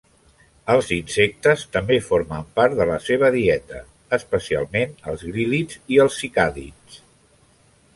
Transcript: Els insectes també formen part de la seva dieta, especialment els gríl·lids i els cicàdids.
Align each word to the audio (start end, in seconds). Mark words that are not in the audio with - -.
Els 0.75 0.87
insectes 0.95 1.65
també 1.75 1.99
formen 2.07 2.49
part 2.61 2.75
de 2.81 2.89
la 2.93 2.97
seva 3.09 3.31
dieta, 3.37 3.85
especialment 4.21 4.99
els 5.13 5.31
gríl·lids 5.33 5.83
i 5.97 6.05
els 6.09 6.23
cicàdids. 6.25 7.03